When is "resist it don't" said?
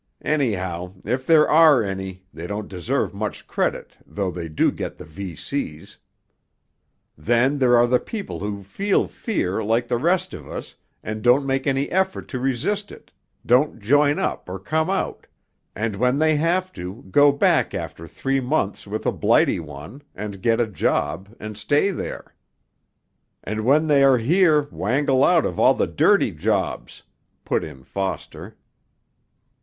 12.39-13.79